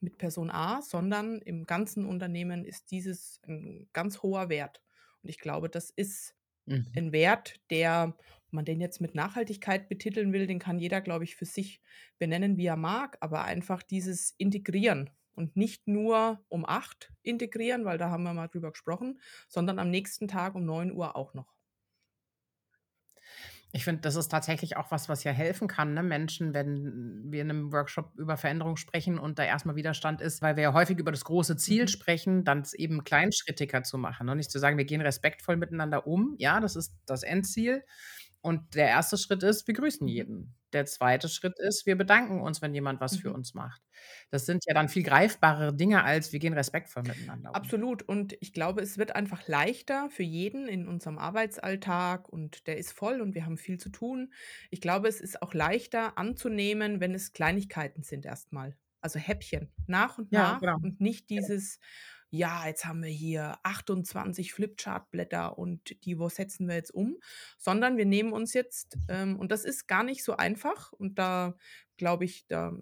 [0.00, 4.82] mit Person A, sondern im ganzen Unternehmen ist dieses 'n ganz hoher Wert.
[5.22, 6.34] Und ich glaube, das ist
[6.66, 6.96] Mhm.
[6.96, 8.16] ein Wert, der
[8.48, 11.82] ob man den jetzt mit Nachhaltigkeit betiteln will, den kann jeder, glaube ich, für sich
[12.18, 17.98] benennen, wie er mag, aber einfach dieses Integrieren und nicht nur um 8 integrieren, weil
[17.98, 21.54] da haben wir mal drüber gesprochen, sondern am nächsten Tag um 9:00 auch noch.
[23.74, 27.42] Ich finde, das ist tatsächlich auch was, was ja helfen kann, ne, Menschen, wenn wir
[27.42, 30.72] in 'nem Workshop über Veränderung sprechen und da erst mal Widerstand ist, weil wir ja
[30.72, 31.86] häufig über das große Ziel Mhm.
[31.86, 36.34] sprechen, dann's eben kleinschrittiger zu machen und nicht zu sagen: „Wir gehen respektvoll miteinander um.“
[36.38, 37.84] Ja, das ist das Endziel.
[38.40, 39.16] Und der 1.
[39.18, 40.08] Schritt ist, wir grüßen Mhm.
[40.08, 40.54] jeden.
[40.72, 41.28] Der 2.
[41.28, 43.34] Schritt ist, wir bedanken uns, wenn jemand was für Mhm.
[43.34, 43.82] uns macht.
[44.30, 47.72] Das sind ja dann viel greifbarere Dinge, als wir gehen respektvoll miteinander um.
[47.72, 48.02] Absolut.
[48.02, 52.92] Und ich glaube, es wird einfach leichter für jeden in unserem Arbeitsalltag und der ist
[52.92, 54.32] voll und wir haben viel zu tun.
[54.70, 58.76] Ich glaube, es ist auch leichter anzunehmen, wenn es Kleinigkeiten sind erst mal.
[59.00, 60.80] Also, Häppchen nach und Ja, nach genau.
[60.80, 66.76] und nicht dieses: „Ja, jetzt haben wir hier 28 Flipchartblätter und die wo setzen wir
[66.76, 67.18] jetzt um?“
[67.58, 71.56] Sondern wir nehmen uns jetzt ähm, und das ist gar nicht so einfach und da
[71.96, 72.72] glaube ich, da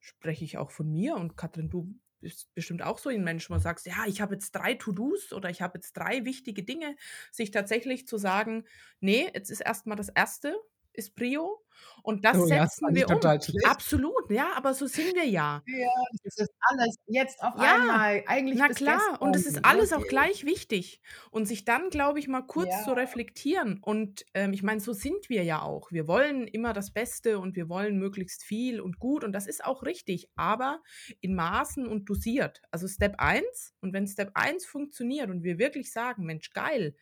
[0.00, 3.54] spreche ich auch von mir und Katrin, du bist bestimmt auch so 'n Mensch, wo
[3.54, 6.96] du sagst: „Ja, ich habe jetzt 3 To-dos oder ich habe jetzt 3 wichtige Dinge“,
[7.30, 8.64] sich tatsächlich zu sagen:
[9.00, 10.56] „Ne, jetzt ist erst mal das erste
[10.92, 11.64] ist Prio
[12.02, 13.80] und das Oh ja, das setzen fand ich wir um.“ total schlecht.
[13.88, 15.62] Absolut, ja, aber so sind wir ja.
[15.66, 15.88] Ja,
[16.22, 19.36] das ist alles jetzt auf Ja, einmal, eigentlich na klar, und gestern.
[19.36, 21.00] es ist alles auch gleich wichtig.
[21.30, 22.94] Und sich dann, glaube ich, mal kurz zu Ja.
[22.94, 25.90] reflektieren und, ähm, ich meine, so sind wir ja auch.
[25.92, 29.64] Wir wollen immer das Beste und wir wollen möglichst viel und gut und das ist
[29.64, 30.82] auch richtig, aber
[31.20, 32.62] in Maßen und dosiert.
[32.70, 36.96] Also Step 1 und wenn Step 1 funktioniert und wir wirklich sagen: „Mensch, geil,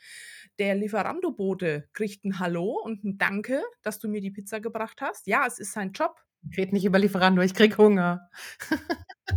[0.59, 5.27] der Lieferando-Bote kriegt 'n Hallo und 'n Danke, dass du mir die Pizza gebracht hast.“
[5.29, 6.21] Ja, es ist sein Job.
[6.57, 8.29] Red nicht über Lieferando, ich kriege Hunger.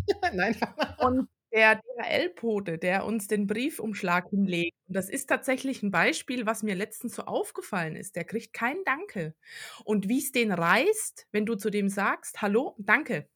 [0.34, 0.56] Nein.
[0.98, 6.64] Und der DHL-Bote, der uns den Briefumschlag hinlegt und das ist tatsächlich 'n Beispiel, was
[6.64, 9.36] mir letztens so aufgefallen ist, der kriegt kein Danke.
[9.86, 13.28] Und wie's den reißt, wenn du zu dem sagst: „Hallo, danke.“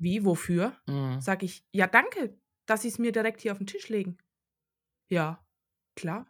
[0.00, 1.20] „Wie, wofür?“ Mhm.
[1.20, 4.18] Sage ich: „Ja, danke, dass Sie's mir direkt hier auf 'n Tisch legen.“
[5.10, 5.44] „Ja,
[5.96, 6.26] klar.“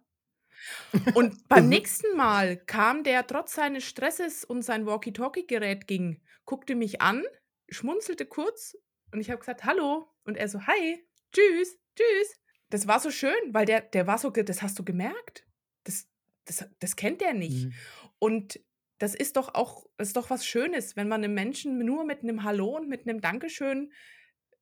[1.12, 1.70] Und beim Mhm.
[1.70, 7.24] nächsten Mal kam der trotz seines Stresses und sein Walkie-Talkie-Gerät ging, guckte mich an,
[7.70, 8.76] schmunzelte kurz
[9.12, 12.36] und ich habe gesagt: „Hallo.“ Und er so: „Hi, tschüss, tschüss.“
[12.70, 15.46] Das war so schön, weil der der war so das hast du gemerkt.
[15.84, 16.08] Das
[16.44, 17.68] das das kennt der nicht.
[17.68, 17.86] Mhm.
[18.18, 18.60] Und
[18.98, 22.42] das ist doch auch ist doch was Schönes, wenn man 'nem Menschen nur mit 'nem
[22.44, 23.92] Hallo und mit 'nem Dankeschön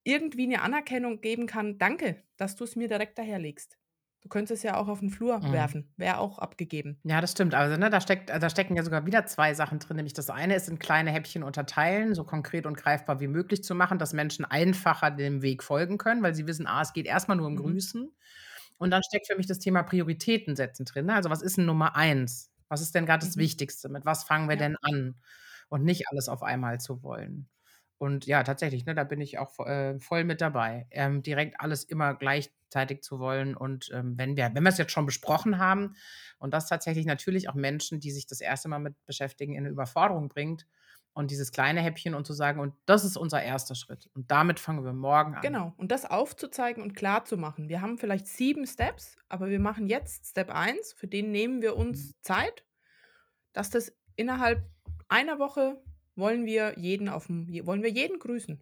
[0.05, 3.77] irgendwie 'ne Anerkennung geben kann: „Danke, dass du's mir direkt daherlegst.
[4.25, 5.45] Du könntest es ja auch auf 'n Flur Mhm.
[5.53, 7.55] werfen, wäre auch abgegeben.“ Ja, das stimmt.
[7.55, 10.55] Also, ne, da steckt da stecken ja sogar wieder 2 Sachen drin, nämlich das eine
[10.57, 14.47] ist in kleine Häppchen unterteilen, so konkret und greifbar wie möglich zu machen, dass Menschen
[14.47, 17.57] einfacher dem Weg folgen können, weil sie wissen: „Ah, es geht erst mal nur um
[17.57, 17.57] Mhm.
[17.57, 18.11] Grüßen.“
[18.79, 21.15] Und dann steckt für mich das Thema Prioritäten setzen drin, ne?
[21.15, 22.51] Also, was ist 'n Nummer 1?
[22.71, 23.39] Was ist denn grad das Mhm.
[23.39, 23.91] Wichtigste?
[23.91, 24.59] Mit was fangen wir Ja.
[24.59, 25.17] denn an?
[25.69, 27.49] Und nicht alles auf einmal zu wollen.
[28.05, 31.85] Und ja, tatsächlich, ne, da bin ich auch äh, voll mit dabei, ähm, direkt alles
[31.85, 33.57] immer gleichzeitig zu wollen.
[33.57, 35.95] Und, ähm, wenn wir wenn wir's jetzt schon besprochen haben
[36.39, 38.69] und das tatsächlich natürlich auch Menschen, die sich das 1.
[38.69, 40.67] Mal mit beschäftigen, in 'ne Überforderung bringt
[41.15, 43.75] und dieses kleine Häppchen und zu sagen: „Und das ist unser 1.
[43.75, 45.75] Schritt und damit fangen wir morgen an.“ Genau.
[45.77, 47.69] Und das aufzuzeigen und klarzumachen.
[47.69, 51.77] Wir haben vielleicht 7 Steps, aber wir machen jetzt Step 1, für den nehmen wir
[51.91, 52.15] Mhm.
[52.17, 52.65] uns Zeit,
[53.55, 54.71] dass das innerhalb
[55.09, 55.83] einer Woche
[56.17, 58.61] wollen wir jeden aufm je wollen wir jeden grüßen.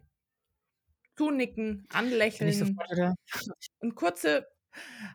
[1.17, 2.89] Zunicken, anlächeln sofort
[3.79, 4.47] und kurze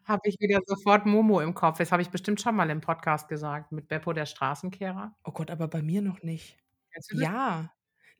[0.05, 1.79] habe ich wieder sofort Momo im Kopf.
[1.79, 5.17] Das habe ich bestimmt schon mal im Podcast gesagt mit Beppo der Straßenkehrer.
[5.25, 6.59] Oh Gott, aber bei mir noch nicht.
[7.11, 7.73] Ja,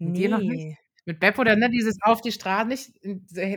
[0.03, 0.69] Mit dir noch nicht?
[1.07, 2.93] Mit Beppo dann, ne, dieses auf die Stra nicht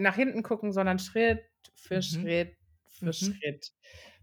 [0.02, 1.42] nach hinten gucken, sondern Schritt
[1.76, 2.02] für Mhm.
[2.02, 3.14] Schritt für Mhm.
[3.14, 3.72] Schritt.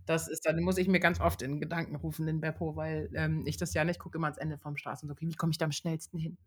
[0.08, 3.44] Das ist dann muss ich mir ganz oft in Gedanken rufen, den Beppo, weil, ähm,
[3.46, 5.72] ich das ja nicht gucke immer ans Ende vom Straßen „Wie komme ich da am
[5.72, 6.38] schnellsten hin?“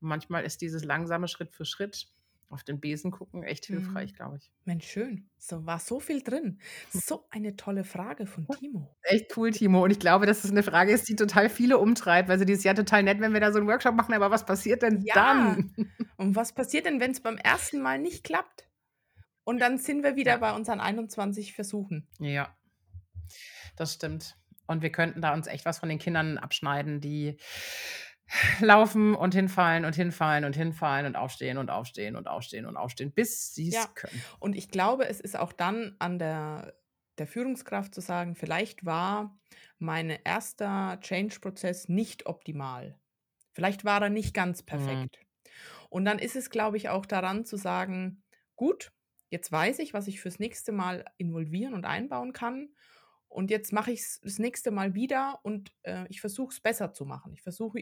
[0.00, 2.08] Manchmal ist dieses langsame Schritt für Schritt
[2.50, 4.06] auf den Besen gucken echt Mhm.
[4.06, 4.50] hilfreich, glaube ich.
[4.64, 5.30] Mensch, schön.
[5.38, 6.60] So war so viel drin.
[6.88, 8.96] So eine tolle Frage von Timo.
[9.04, 9.82] Echt cool, Timo.
[9.82, 12.62] Und ich glaube, dass es 'ne Frage ist, die total viele umtreibt, weil so dieses:
[12.64, 15.12] „Ja, total nett, wenn wir da so 'n Workshop machen, aber was passiert denn Ja.
[15.12, 15.74] dann?“
[16.16, 18.68] Und was passiert denn, wenn's beim ersten Mal nicht klappt?
[19.44, 20.38] Und dann sind wir wieder Ja.
[20.38, 22.08] bei unseren 21 Versuchen.
[22.20, 22.56] Ja.
[23.76, 24.36] Das stimmt.
[24.66, 27.36] Und wir könnten da uns echt was von den Kindern abschneiden, die
[28.60, 33.12] laufen und hinfallen und hinfallen und hinfallen und aufstehen und aufstehen und aufstehen und aufstehen,
[33.12, 33.88] bis Ja.
[33.88, 34.24] sie's können.
[34.38, 36.74] Und ich glaube, es ist auch dann an der
[37.18, 39.38] der Führungskraft zu sagen: „Vielleicht war
[39.78, 40.98] meine 1.
[41.00, 42.98] Change-Prozess nicht optimal.
[43.52, 45.08] Vielleicht war er nicht ganz Mhm.
[45.10, 45.20] perfekt.“
[45.90, 48.24] Und dann ist es, glaube ich, auch daran zu sagen:
[48.56, 48.92] „Gut,
[49.30, 52.74] jetzt weiß ich, was ich fürs nächste Mal involvieren und einbauen kann.
[53.32, 57.04] Und jetzt mache ich's das nächste Mal wieder und, äh, ich versuche es besser zu
[57.06, 57.32] machen.
[57.32, 57.80] Ich versuche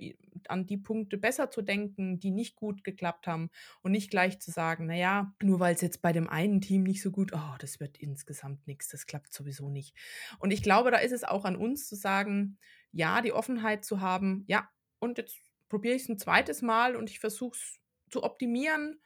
[0.49, 3.51] an die Punkte besser zu denken, die nicht gut geklappt haben
[3.83, 7.03] und nicht gleich zu sagen: „Na ja, nur weil's jetzt bei dem einen Team nicht
[7.03, 9.97] so gut oh, das wird insgesamt nix, das klappt sowieso nicht.“
[10.39, 12.59] Und ich glaube, da ist es auch an uns zu sagen,
[12.93, 16.63] ja, die Offenheit zu haben: „Ja, und jetzt probiere ich's 'n 2.
[16.63, 19.01] Mal und ich versuche es zu optimieren,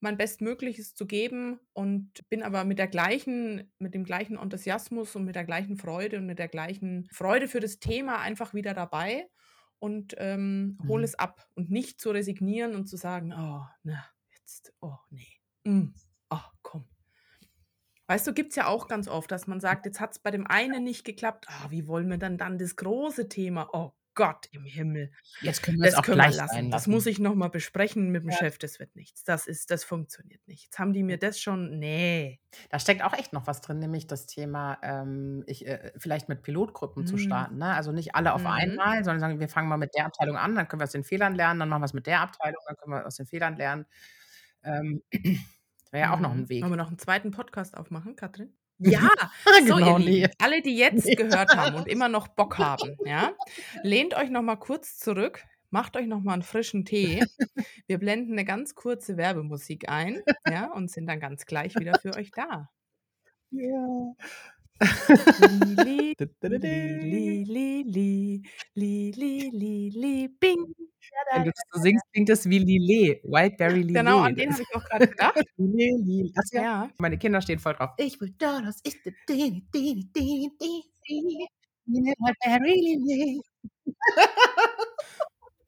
[0.00, 5.24] mein Bestmögliches zu geben und bin aber mit der gleichen mit dem gleichen Enthusiasmus und
[5.24, 9.28] mit der gleichen Freude und mit der gleichen Freude für das Thema einfach wieder dabei
[9.78, 11.04] und, ähm, hole Mhm.
[11.04, 15.22] es ab.“ Und nicht zu resignieren und zu sagen: „Oh, na, jetzt oh ne,
[15.66, 15.94] hm,
[16.28, 16.88] ach komm.“
[18.06, 20.84] Weißt du, gibt's ja auch ganz oft, dass man sagt: „Jetzt hat's bei dem einen
[20.84, 21.46] nicht geklappt.
[21.48, 23.68] Ah, wie wollen wir denn dann das große Thema?
[23.72, 26.70] Oh Gott im Himmel, Jetzt können wir's das auch können wir gleich sein lassen.
[26.70, 27.06] Das muss lassen.
[27.06, 28.38] ich noch mal besprechen mit dem Ja.
[28.38, 29.24] Chef, das wird nichts.
[29.24, 30.64] Das ist das funktioniert nicht.
[30.64, 32.38] Jetzt haben die mir das schon ne.“
[32.70, 36.42] Da steckt auch echt noch was drin, nämlich das Thema, ähm, ich äh, vielleicht mit
[36.42, 37.16] Pilotgruppen zu Mhm.
[37.16, 37.74] starten, ne?
[37.74, 38.46] Also, nicht alle auf Mhm.
[38.46, 41.04] einmal, sondern sagen: „Wir fangen mal mit der Abteilung an, dann können wir aus den
[41.04, 43.86] Fehlern lernen, dann machen wir's mit der Abteilung, dann können wir aus den Fehlern lernen.“
[44.64, 45.02] Ähm,
[45.92, 46.32] Wäre ja auch noch Mhm.
[46.32, 46.62] ein Weg.
[46.62, 48.54] Wollen wir noch einen zweiten Podcast aufmachen, Katrin?
[48.80, 49.08] Ja,
[49.66, 50.30] so Genau, ihr Lieben, ne.
[50.38, 53.32] alle, die jetzt gehört haben und immer noch Bock haben, ja,
[53.82, 57.24] lehnt euch noch mal kurz zurück, macht euch noch mal 'n frischen Tee.
[57.86, 62.14] Wir blenden eine ganz kurze Werbemusik ein, ja, und sind dann ganz gleich wieder für
[62.16, 62.70] euch da.
[63.52, 64.14] Ja
[68.74, 70.74] li, li, li, bing.
[71.32, 73.94] Wenn du das so singst, klingt das wie Lilé, Wildberry Lilé.
[73.98, 75.36] Genau, an den habe ich auch gerade gedacht.
[75.58, 76.32] Lilé, Lilé.
[76.52, 76.62] Ja.
[76.62, 76.90] ja.
[76.98, 77.90] Meine Kinder stehen voll drauf.
[77.98, 80.50] Ich will Donuts, ich will Dini, Dini, Dini,
[81.86, 83.40] Dini, Wildberry Lilé.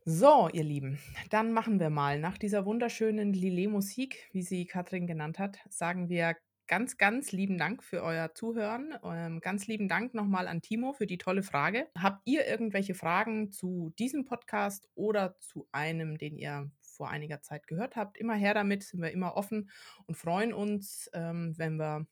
[0.09, 2.21] So, ihr Lieben, dann machen wir mal.
[2.21, 6.37] Nach dieser wunderschönen Lilé-Musik, wie sie Katrin genannt hat, sagen wir
[6.67, 8.95] ganz, ganz lieben Dank für euer Zuhören.
[9.05, 11.89] Ähm, ganz lieben Dank nochmal an Timo für die tolle Frage.
[11.99, 17.67] Habt ihr irgendwelche Fragen zu diesem Podcast oder zu einem, den ihr vor einiger Zeit
[17.67, 18.17] gehört habt?
[18.19, 19.71] Immer her damit, sind wir immer offen
[20.07, 22.07] und freuen uns, ähm, wenn wir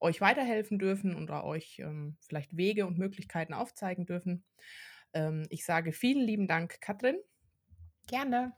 [0.00, 4.44] euch weiterhelfen dürfen oder euch ähm, vielleicht Wege und Möglichkeiten aufzeigen dürfen.
[5.12, 7.16] Ähm, ich sage vielen lieben Dank, Katrin.
[8.06, 8.52] Gerne.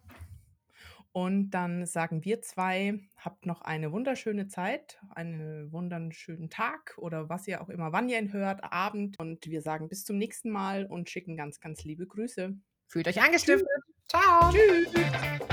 [1.17, 7.49] Und dann sagen wir zwei, habt noch eine wunderschöne Zeit, einen wunderschönen Tag oder was
[7.49, 9.19] ihr auch immer, wann ihr ihn hört, Abend.
[9.19, 12.55] Und wir sagen bis zum nächsten Mal und schicken ganz, ganz liebe Grüße.
[12.89, 13.67] Fühlt euch angestiftet.
[14.07, 14.53] Ciao.
[14.53, 15.46] Tschüss.